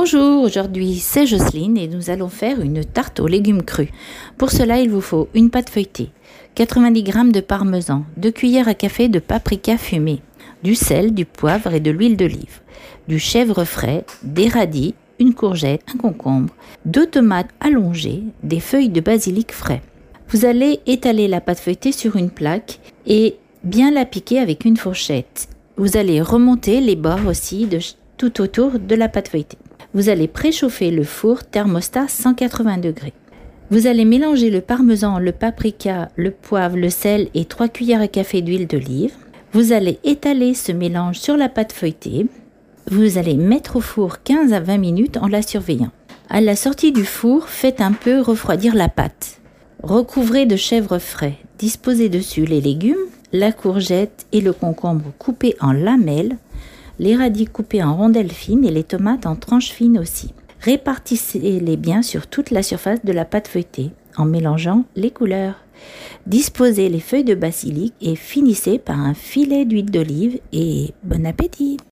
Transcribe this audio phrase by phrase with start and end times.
[0.00, 3.88] Bonjour, aujourd'hui c'est Jocelyne et nous allons faire une tarte aux légumes crus.
[4.36, 6.10] Pour cela, il vous faut une pâte feuilletée,
[6.54, 10.20] 90 g de parmesan, 2 cuillères à café de paprika fumé,
[10.62, 12.60] du sel, du poivre et de l'huile d'olive,
[13.08, 16.54] du chèvre frais, des radis, une courgette, un concombre,
[16.84, 19.82] deux tomates allongées, des feuilles de basilic frais.
[20.28, 23.34] Vous allez étaler la pâte feuilletée sur une plaque et
[23.64, 25.48] bien la piquer avec une fourchette.
[25.76, 27.80] Vous allez remonter les bords aussi de
[28.16, 29.58] tout autour de la pâte feuilletée.
[29.98, 33.14] Vous allez préchauffer le four thermostat 180 degrés.
[33.72, 38.06] Vous allez mélanger le parmesan, le paprika, le poivre, le sel et 3 cuillères à
[38.06, 39.10] café d'huile d'olive.
[39.52, 42.28] Vous allez étaler ce mélange sur la pâte feuilletée.
[42.88, 45.90] Vous allez mettre au four 15 à 20 minutes en la surveillant.
[46.30, 49.40] À la sortie du four, faites un peu refroidir la pâte.
[49.82, 51.38] Recouvrez de chèvre frais.
[51.58, 52.94] Disposez dessus les légumes,
[53.32, 56.36] la courgette et le concombre coupés en lamelles
[56.98, 60.32] les radis coupés en rondelles fines et les tomates en tranches fines aussi.
[60.60, 65.54] Répartissez-les bien sur toute la surface de la pâte feuilletée en mélangeant les couleurs.
[66.26, 71.78] Disposez les feuilles de basilic et finissez par un filet d'huile d'olive et bon appétit